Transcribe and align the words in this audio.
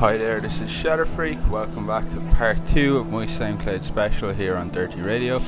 Hi 0.00 0.16
there, 0.16 0.40
this 0.40 0.62
is 0.62 0.70
Shadow 0.70 1.04
Freak. 1.04 1.38
Welcome 1.50 1.86
back 1.86 2.08
to 2.12 2.20
part 2.34 2.56
two 2.64 2.96
of 2.96 3.12
my 3.12 3.26
SoundCloud 3.26 3.82
special 3.82 4.32
here 4.32 4.56
on 4.56 4.70
Dirty 4.70 5.02
Radio. 5.02 5.38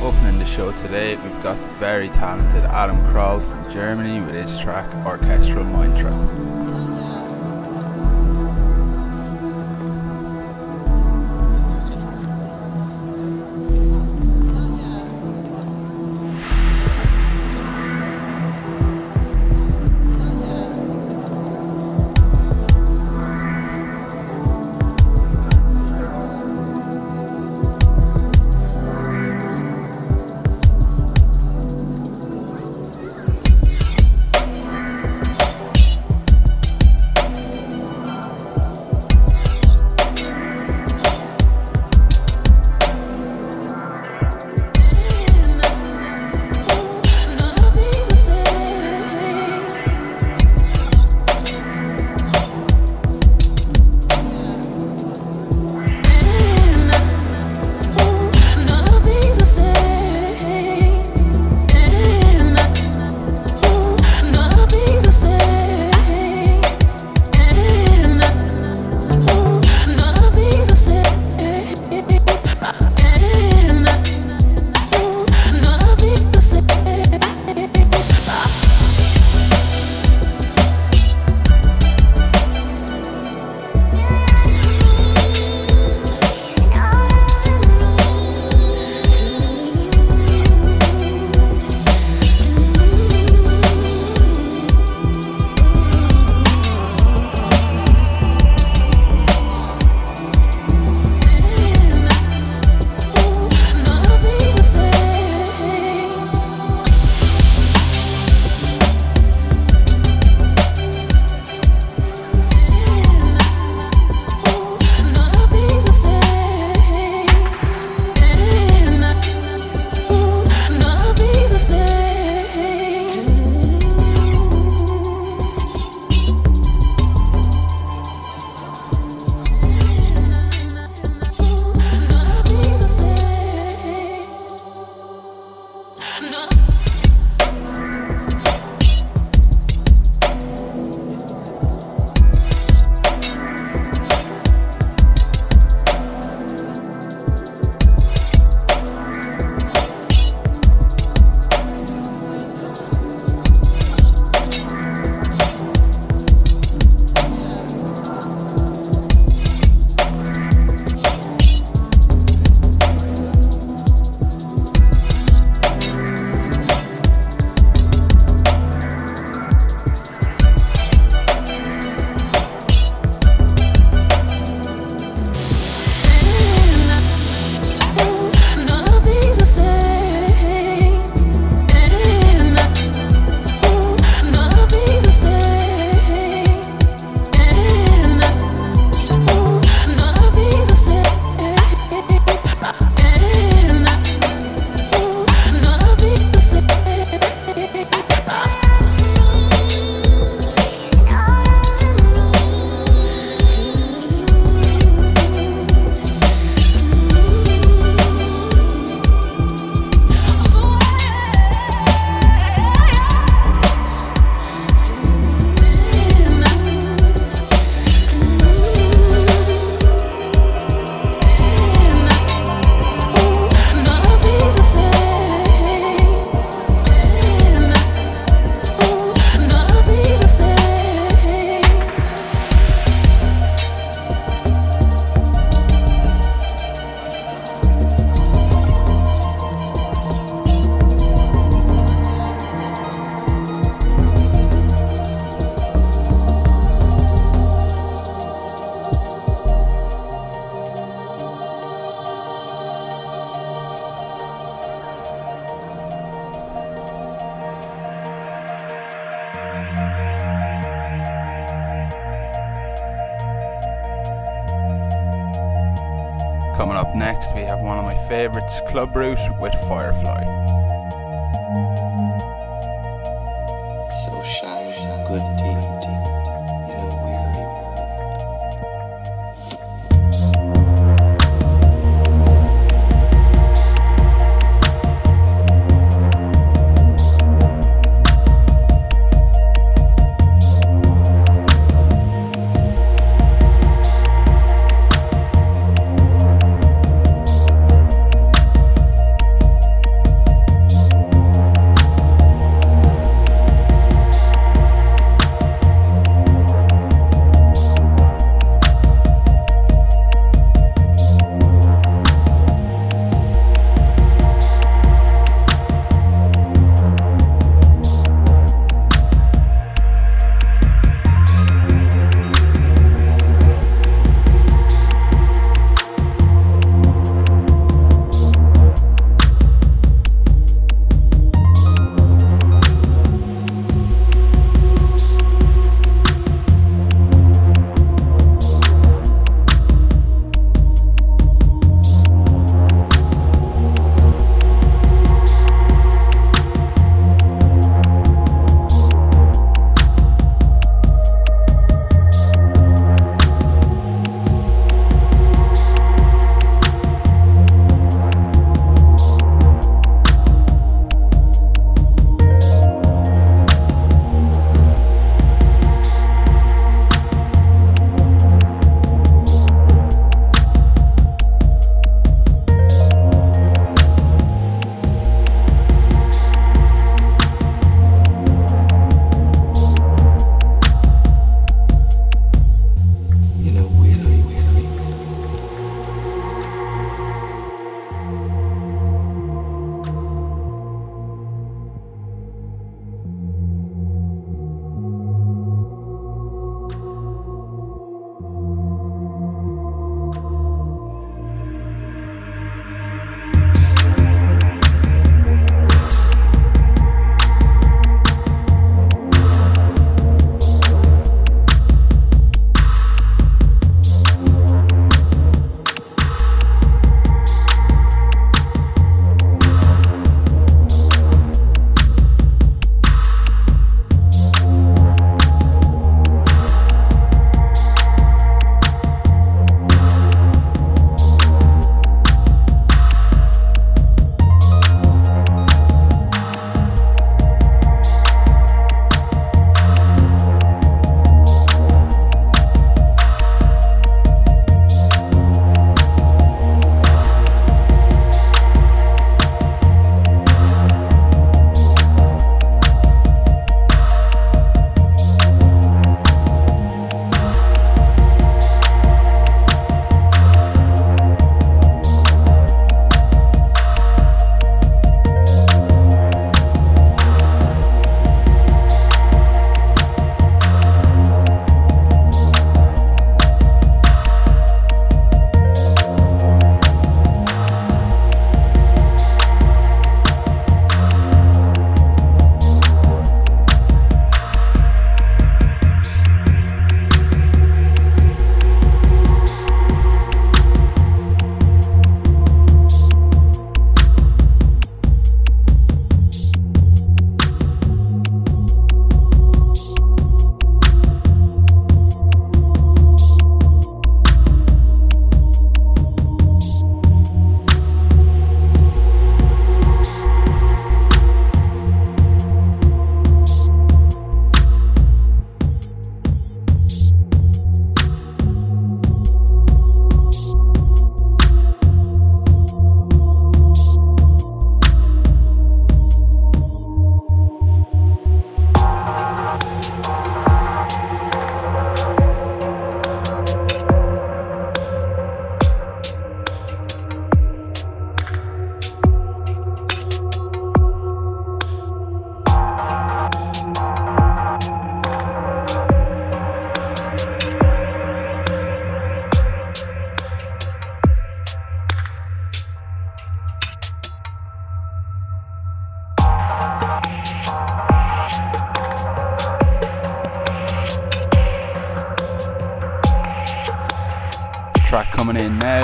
Opening 0.00 0.38
the 0.38 0.44
show 0.44 0.70
today, 0.80 1.16
we've 1.16 1.42
got 1.42 1.60
the 1.60 1.68
very 1.80 2.06
talented 2.10 2.62
Adam 2.66 3.04
Kroll 3.10 3.40
from 3.40 3.72
Germany 3.72 4.20
with 4.20 4.36
his 4.36 4.60
track 4.60 4.88
Orchestral 5.04 5.64
Mindtrip. 5.64 6.45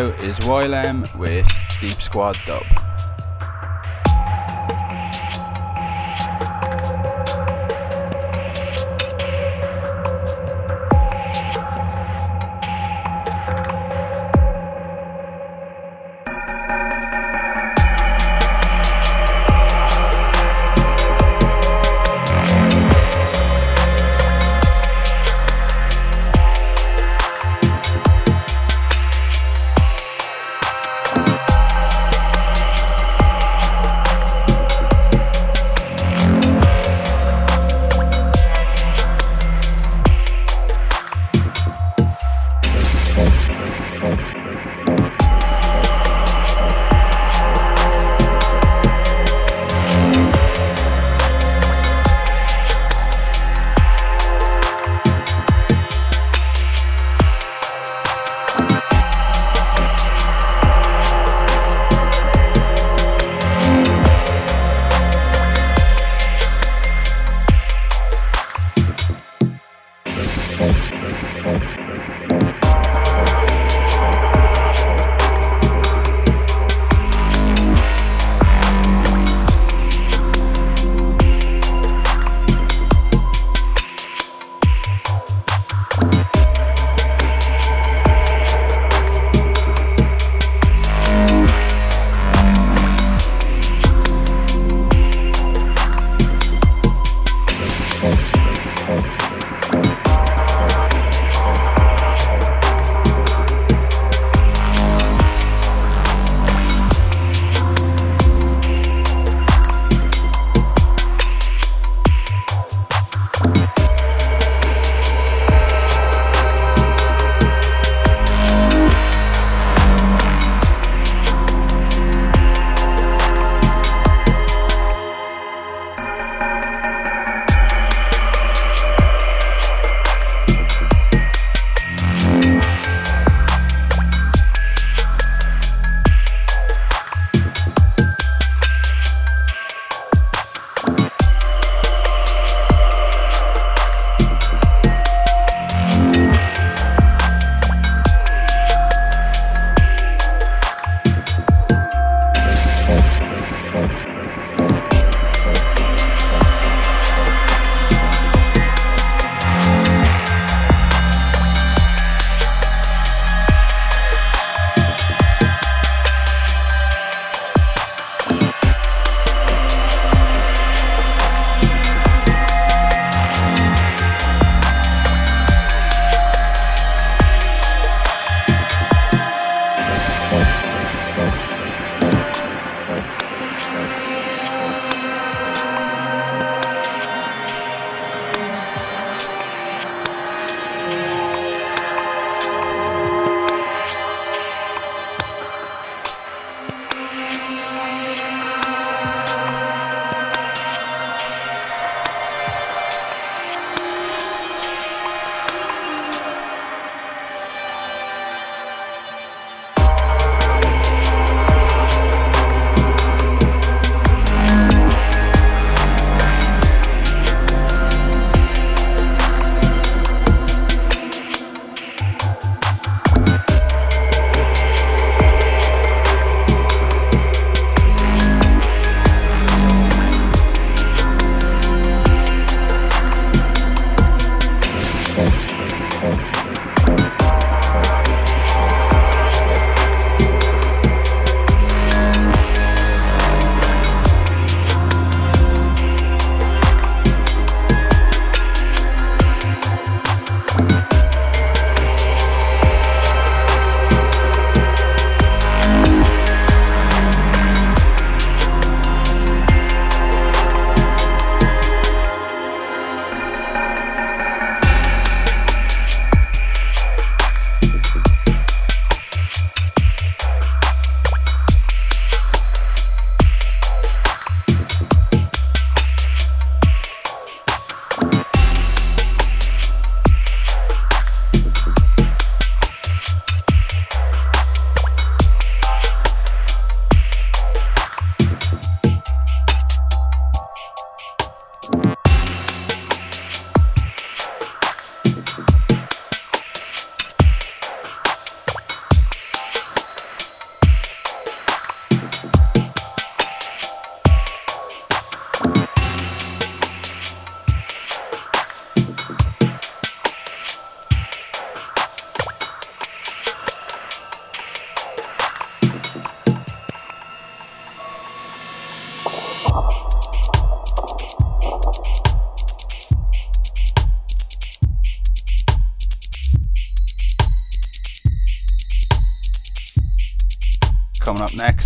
Now 0.02 0.08
is 0.20 0.36
YLEM 0.48 1.06
with 1.16 1.46
Deep 1.80 2.02
Squad 2.02 2.36
Dub. 2.44 2.81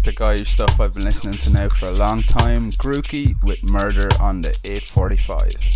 Next, 0.06 0.18
guy 0.18 0.36
stuff 0.44 0.80
I've 0.80 0.94
been 0.94 1.02
listening 1.02 1.34
to 1.34 1.52
now 1.52 1.68
for 1.68 1.88
a 1.88 1.92
long 1.92 2.20
time, 2.20 2.70
Grooki 2.70 3.34
with 3.42 3.68
Murder 3.68 4.08
on 4.20 4.40
the 4.40 4.56
845. 4.64 5.75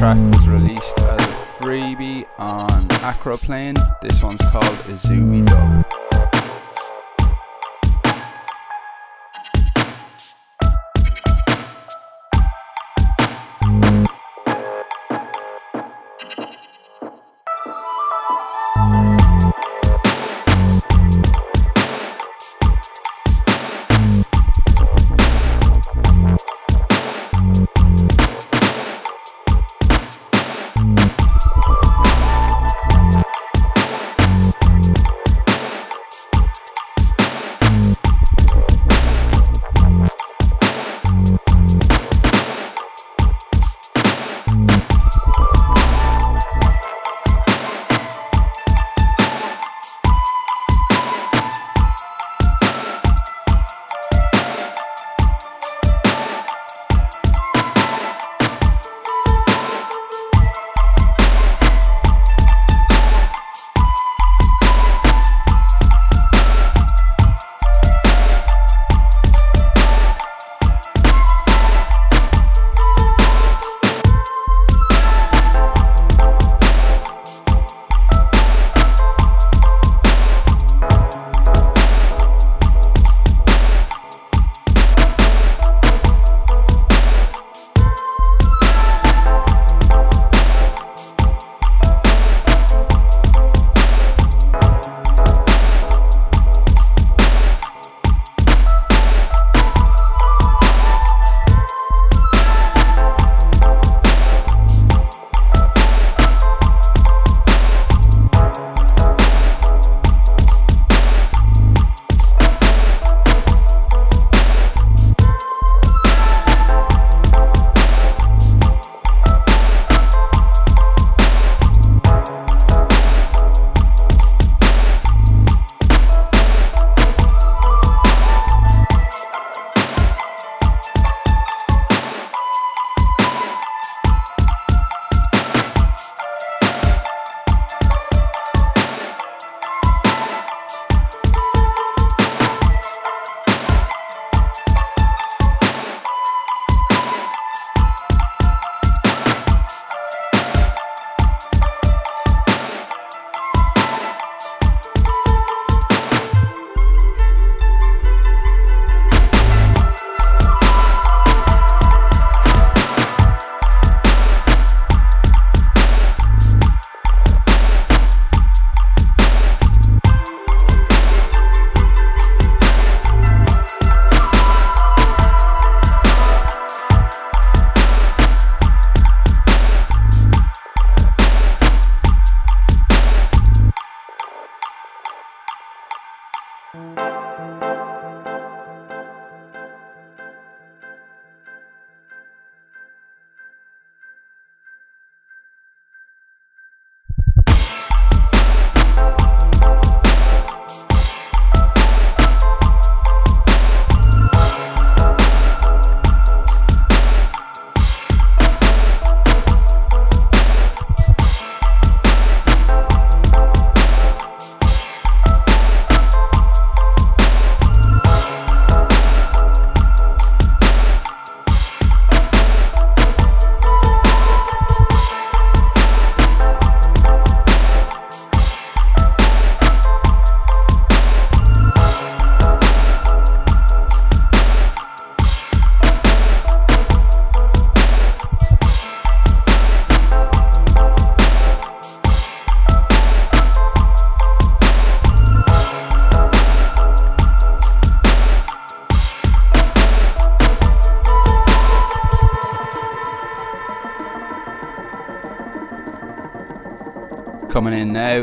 Track 0.00 0.16
was 0.32 0.48
released 0.48 0.98
as 0.98 1.20
a 1.20 1.32
freebie 1.60 2.26
on 2.38 2.80
Acroplane. 3.04 3.76
This 4.00 4.22
one's 4.22 4.40
called 4.50 4.64
Izumi 4.88 5.39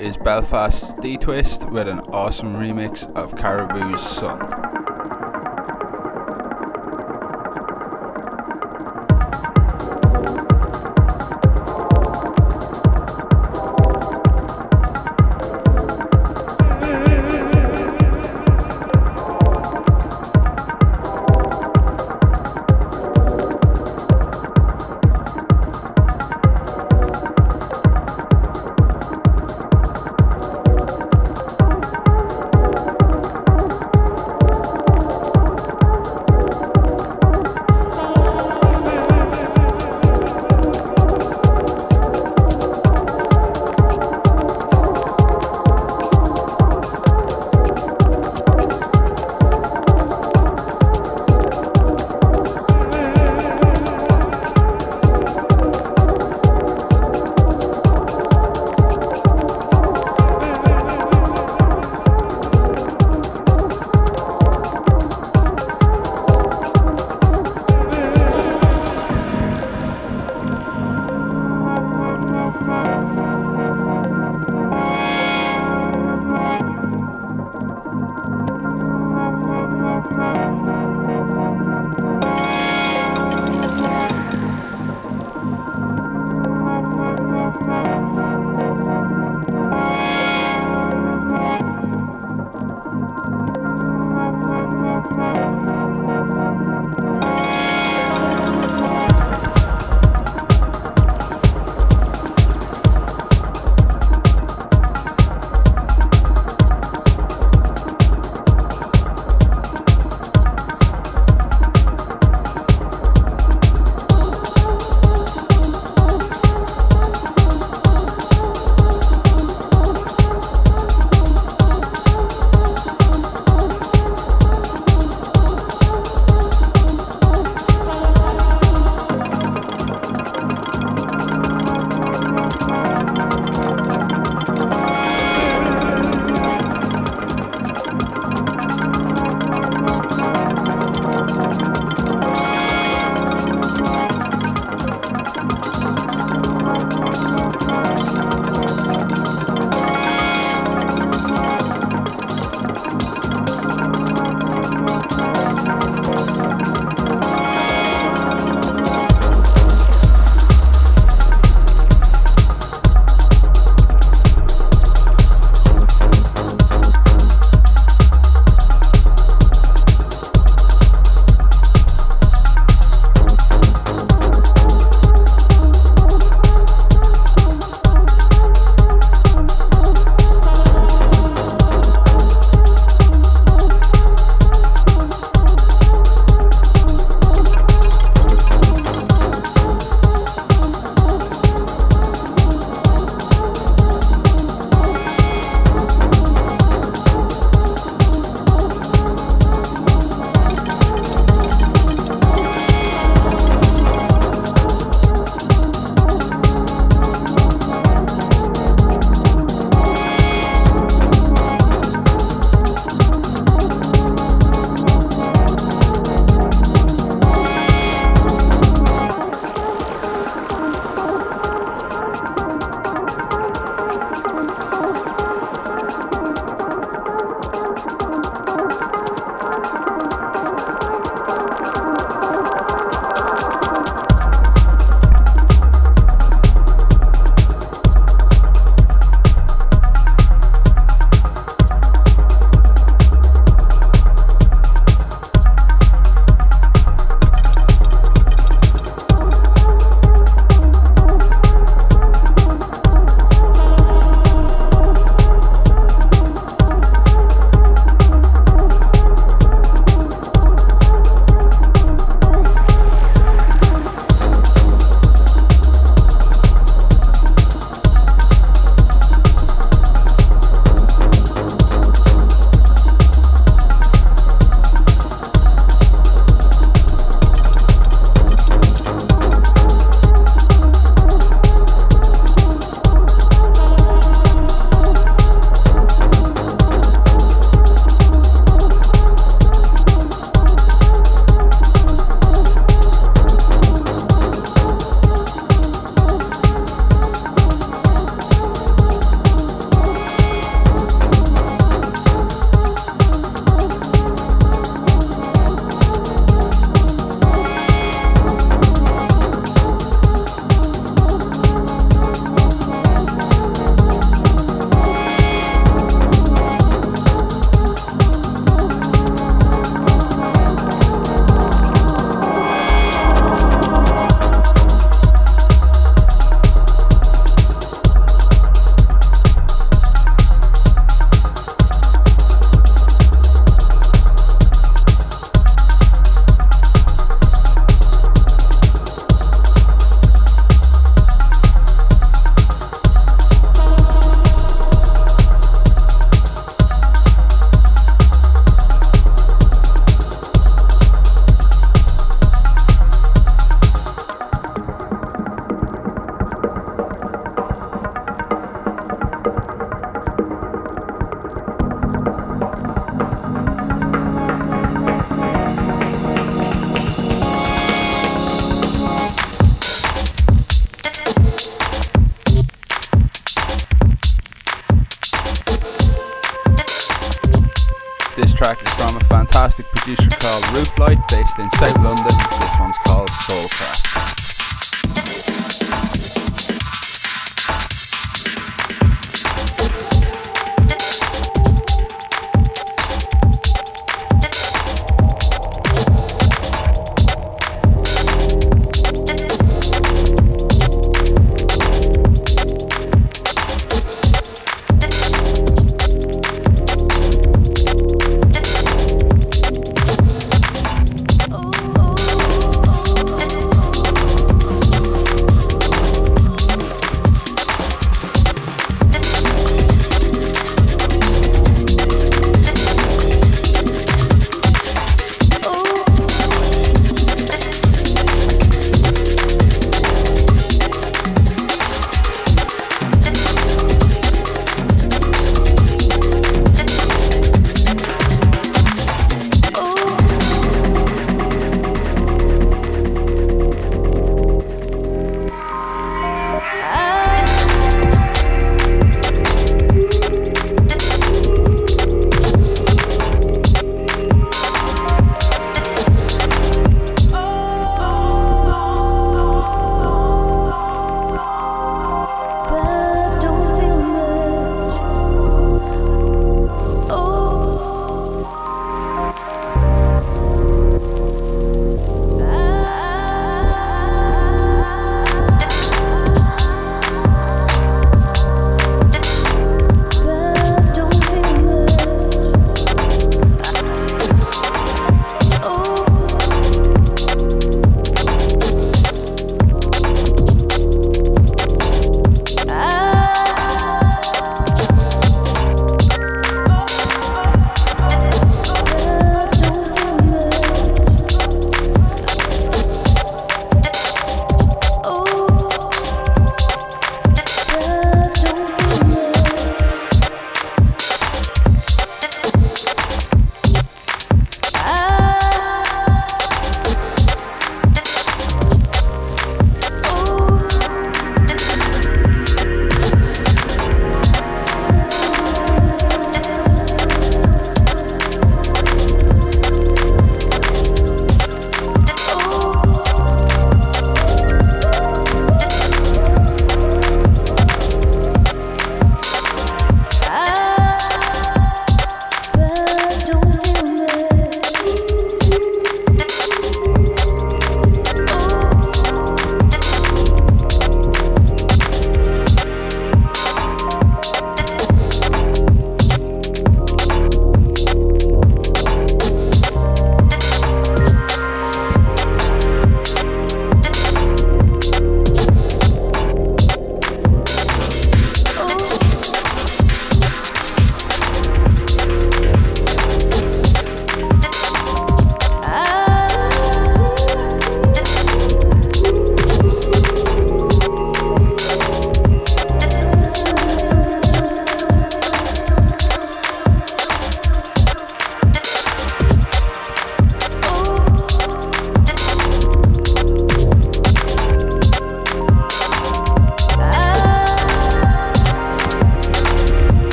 is 0.00 0.16
Belfast's 0.16 0.94
De-Twist 0.94 1.68
with 1.70 1.88
an 1.88 2.00
awesome 2.12 2.54
remix 2.54 3.10
of 3.14 3.36
Caribou's 3.36 4.02
Sun. 4.02 4.57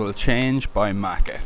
Will 0.00 0.14
Change 0.14 0.72
by 0.72 0.92
Macka. 0.92 1.38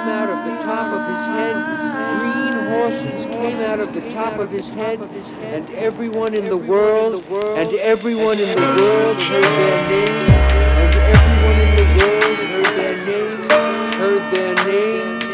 came 0.00 0.08
out 0.08 0.30
of 0.30 0.44
the 0.46 0.56
top 0.64 0.86
of 0.94 1.02
his 1.10 1.26
head, 1.26 1.54
green 2.20 2.54
horses 2.70 3.26
came 3.26 3.58
out 3.58 3.80
of 3.80 3.92
the 3.92 4.00
top 4.10 4.38
of 4.38 4.50
his 4.50 4.70
head, 4.70 4.98
and 5.42 5.68
everyone 5.70 6.34
in 6.34 6.46
the 6.46 6.56
world, 6.56 7.22
and 7.58 7.70
everyone 7.74 8.38
in 8.38 8.48
the 8.48 8.60
world 8.80 9.16
heard 9.18 9.44
their 9.60 9.88
names, 9.90 10.22
and 10.24 10.94
everyone 11.04 11.60
in 11.60 11.70
the 11.76 11.84
world 11.98 12.36
heard 12.48 12.72
their 12.78 12.96
names, 13.04 13.34
heard 14.00 14.24
their 14.32 14.54
names. 14.64 15.26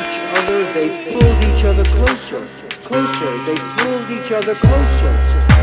Each 0.00 0.18
other, 0.32 0.60
they 0.72 0.88
pulled 1.12 1.40
each 1.44 1.64
other 1.64 1.84
closer, 1.84 2.40
closer, 2.88 3.30
they 3.44 3.58
pulled 3.76 4.10
each 4.10 4.32
other 4.32 4.54
closer. 4.54 5.53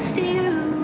to 0.00 0.20
you. 0.22 0.81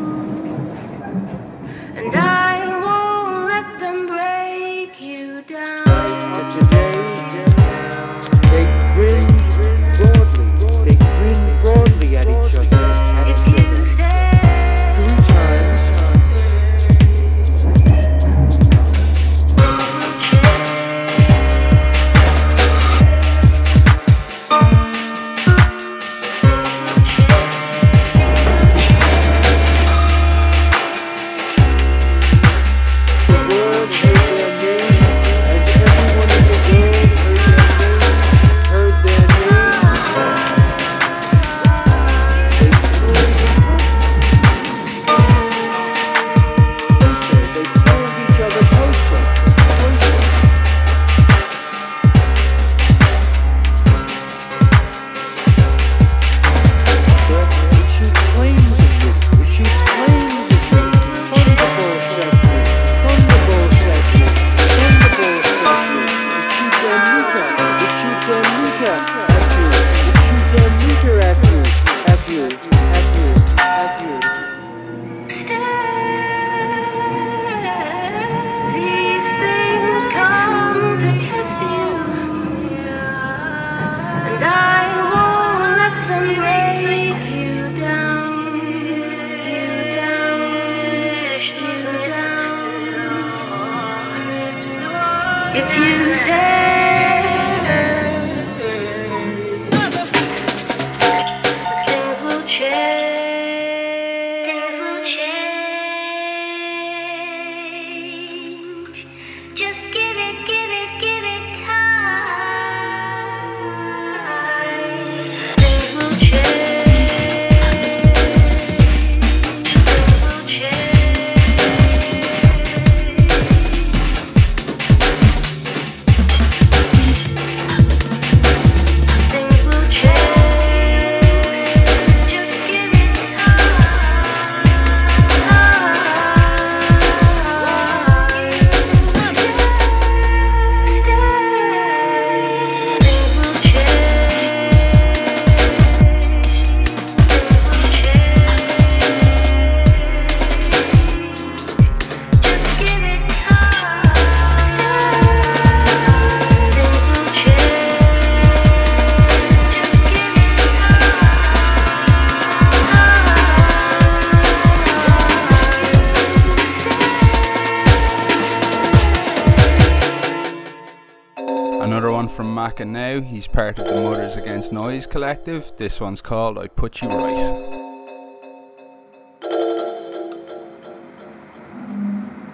Collective. 175.29 175.77
This 175.77 176.01
one's 176.01 176.23
called 176.23 176.59
I 176.59 176.69
Put 176.69 177.03
You 177.03 177.09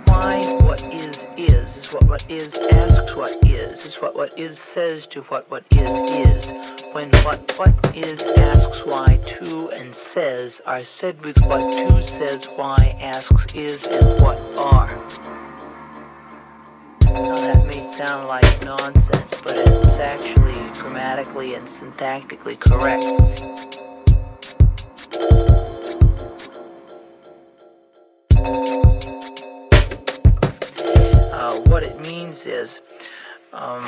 Right. 0.09 0.61
What 0.64 0.83
what 2.09 2.29
is 2.29 2.59
asks 2.59 3.14
what 3.14 3.37
is, 3.45 3.87
is 3.87 3.95
what 4.03 4.16
what 4.16 4.37
is 4.37 4.59
says 4.59 5.07
to 5.07 5.22
what 5.22 5.49
what 5.53 5.62
is 5.70 6.27
is. 6.27 6.83
When 6.91 7.11
what 7.22 7.55
what 7.59 7.97
is 7.97 8.20
asks 8.22 8.83
why 8.85 9.20
to 9.39 9.68
and 9.70 9.95
says 9.95 10.61
are 10.66 10.83
said 10.83 11.25
with 11.25 11.39
what 11.45 11.72
to 11.72 12.09
says 12.09 12.49
why 12.57 12.97
asks 13.01 13.55
is 13.55 13.87
and 13.87 14.20
what 14.20 14.39
are. 14.59 15.34
Sound 17.95 18.27
like 18.27 18.65
nonsense, 18.65 19.43
but 19.43 19.57
it's 19.57 20.01
actually 20.01 20.81
grammatically 20.81 21.55
and 21.55 21.69
syntactically 21.69 22.59
correct. 22.59 23.05
Uh, 31.33 31.61
what 31.69 31.85
it 31.85 32.01
means 32.01 32.45
is 32.47 32.81
um, 33.53 33.85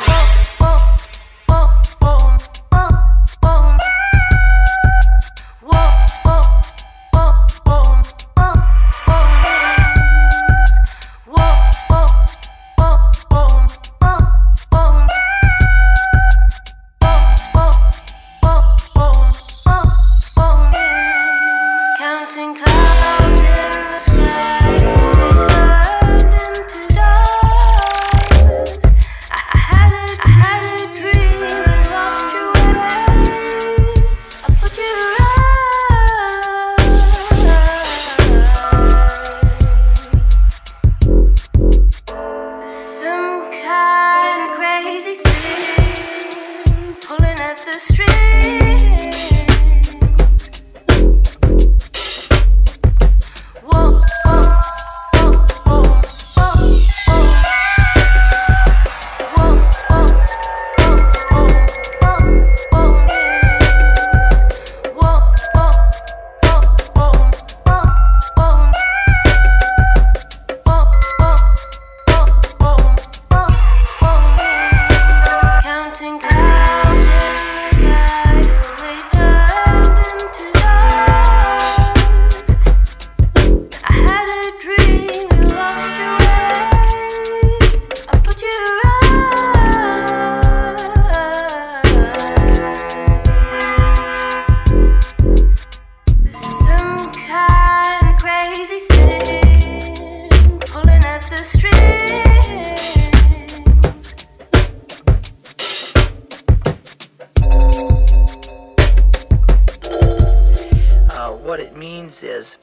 means 112.07 112.23
is 112.23 112.57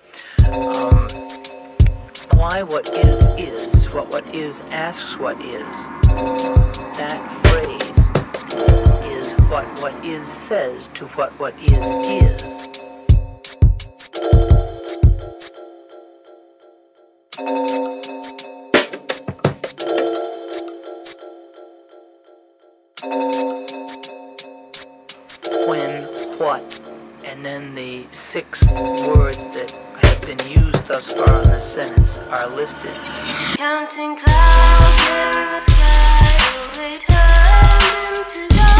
um, 0.53 1.07
why 2.37 2.63
what 2.63 2.87
is 2.89 3.23
is 3.37 3.93
what 3.93 4.07
what 4.09 4.25
is 4.33 4.55
asks 4.71 5.17
what 5.19 5.39
is. 5.41 5.65
That 6.97 7.19
phrase 7.47 7.89
is 9.11 9.31
what 9.49 9.65
what 9.81 10.05
is 10.05 10.25
says 10.47 10.87
to 10.95 11.07
what 11.07 11.31
what 11.39 11.53
is 11.61 12.23
is. 12.23 12.72
The 28.11 28.17
six 28.17 28.61
words 29.15 29.37
that 29.37 29.71
have 30.03 30.21
been 30.25 30.39
used 30.49 30.87
thus 30.87 31.13
far 31.13 31.41
in 31.41 31.49
the 31.49 31.59
sentence 31.73 32.17
are 32.29 32.49
listed. 32.49 32.95
Counting 33.57 34.17
clouds 34.17 35.07
in 35.09 35.31
the 35.33 35.59
sky 35.59 36.27
till 36.39 36.81
they 36.81 36.97
turn 36.97 38.17
into 38.17 38.29
stars. 38.29 38.72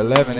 11 0.00 0.39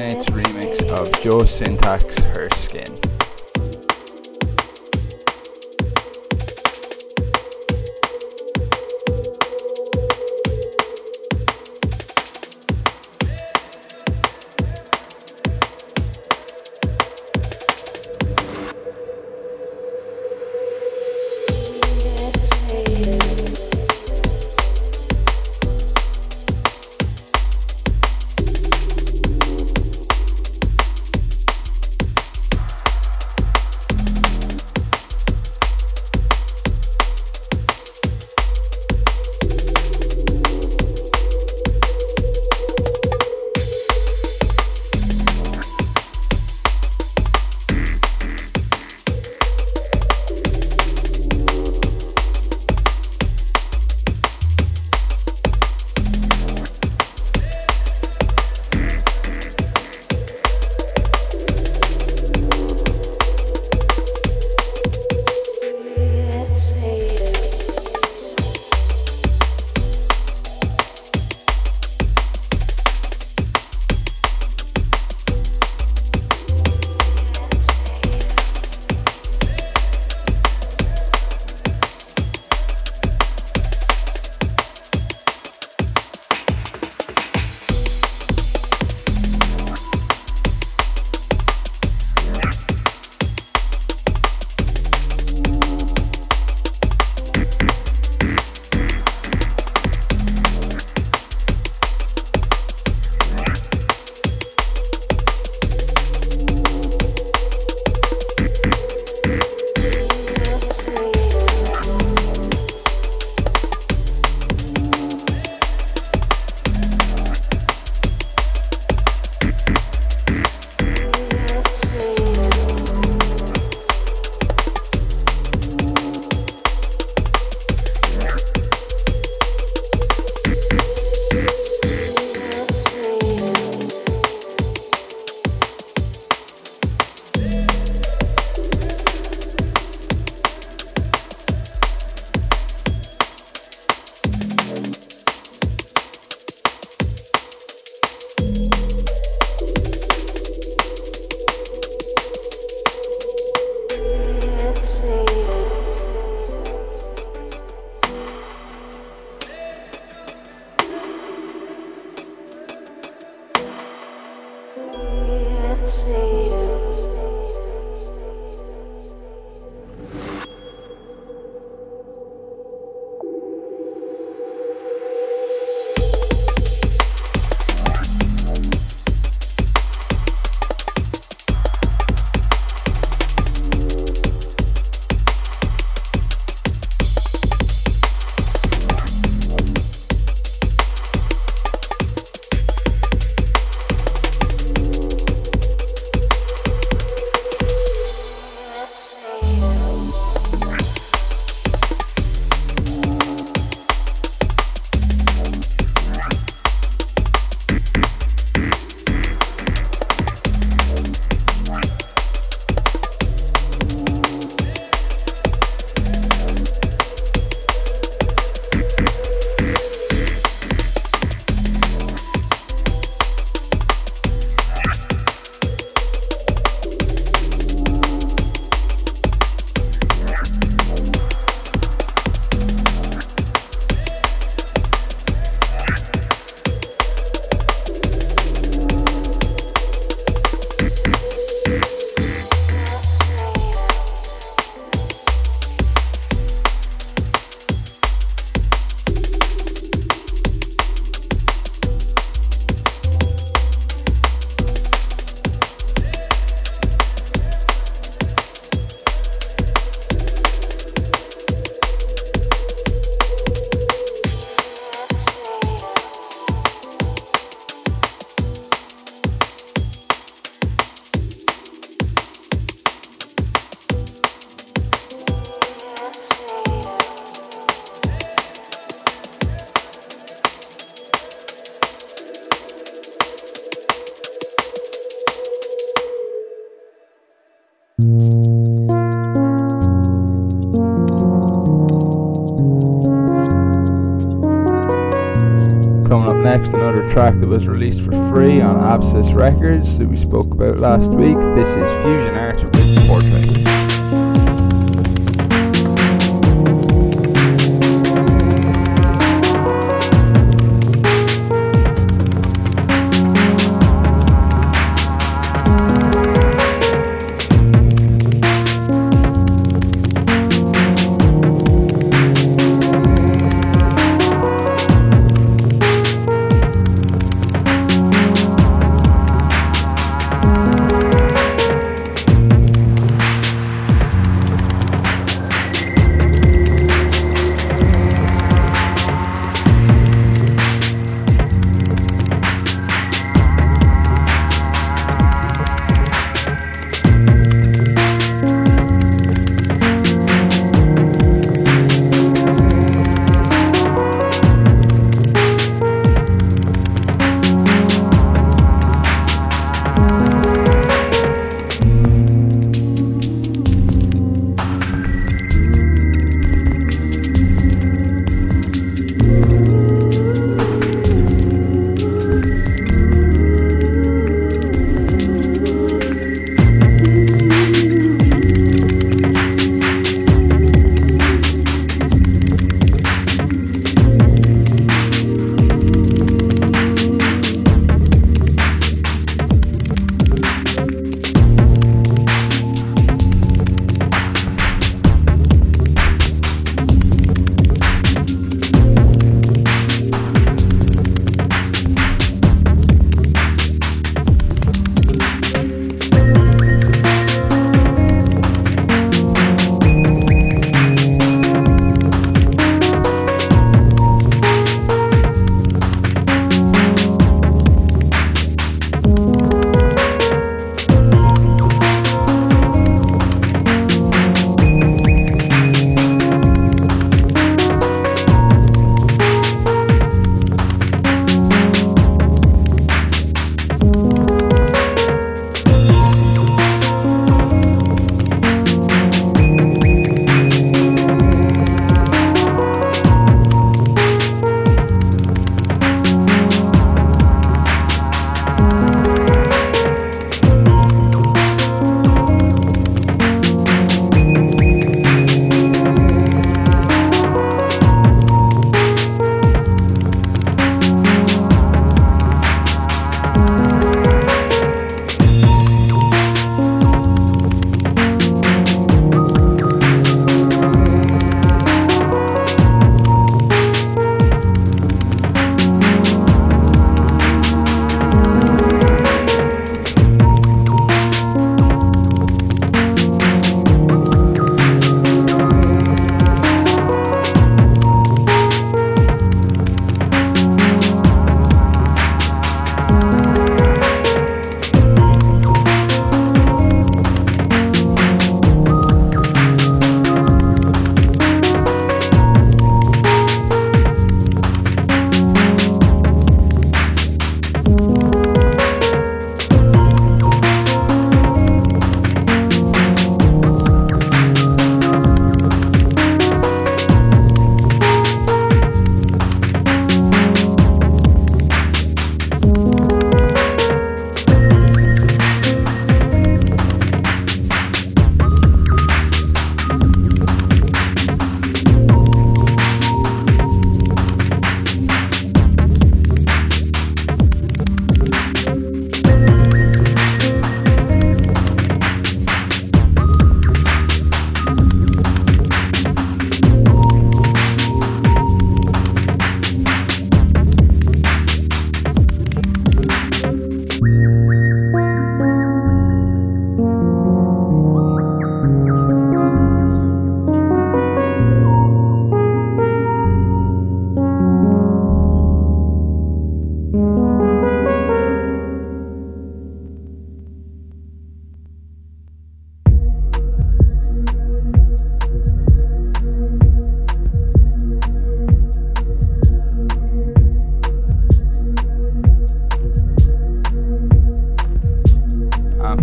track 297.11 297.35
that 297.41 297.49
was 297.49 297.67
released 297.67 298.03
for 298.03 298.13
free 298.31 298.61
on 298.61 298.77
Abscess 298.77 299.33
Records 299.33 299.99
that 299.99 300.07
we 300.07 300.17
spoke 300.17 300.53
about 300.53 300.79
last 300.79 301.13
week. 301.13 301.37
This 301.57 301.69
is 301.69 302.03
Fusion 302.05 302.50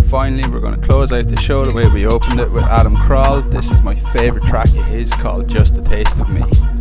finally, 0.07 0.47
we're 0.49 0.59
going 0.59 0.79
to 0.79 0.87
close 0.87 1.11
out 1.11 1.27
the 1.27 1.39
show 1.41 1.65
the 1.65 1.73
way 1.73 1.87
we 1.89 2.05
opened 2.05 2.39
it 2.39 2.49
with 2.51 2.63
Adam 2.63 2.95
Kroll. 2.95 3.41
This 3.41 3.69
is 3.69 3.81
my 3.81 3.93
favourite 3.93 4.47
track 4.47 4.69
of 4.75 4.85
his 4.85 5.11
called 5.11 5.49
Just 5.49 5.77
a 5.77 5.81
Taste 5.81 6.19
of 6.19 6.29
Me. 6.29 6.76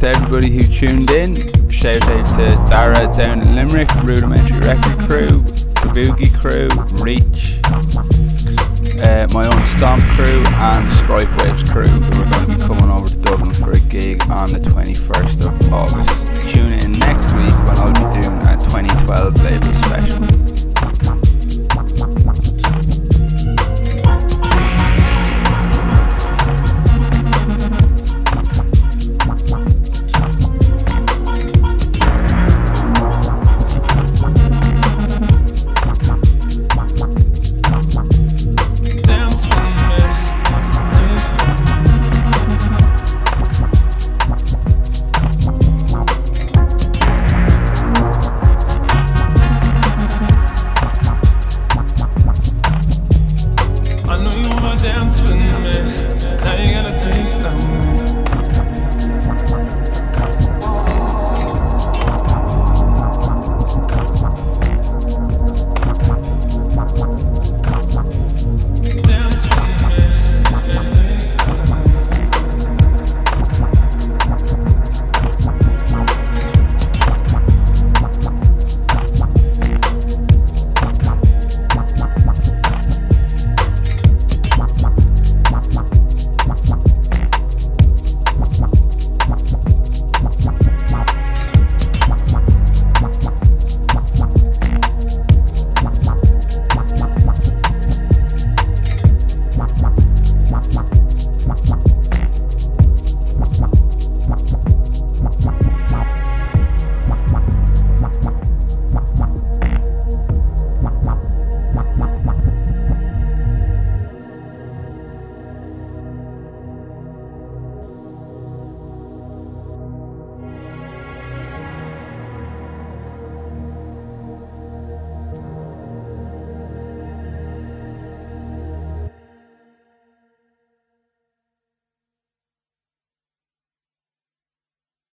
to 0.00 0.06
everybody 0.06 0.48
who 0.48 0.62
tuned 0.62 1.10
in. 1.10 1.34
Shout 1.70 2.00
out 2.02 2.26
to 2.36 2.46
Dara 2.70 3.12
down 3.16 3.42
in 3.42 3.54
Limerick, 3.56 3.92
Rudimentary 4.04 4.60
Record 4.60 4.98
Crew, 5.08 5.40
Kabuki 5.74 6.32
Crew. 6.38 6.47